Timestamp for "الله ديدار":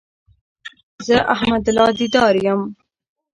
1.71-2.33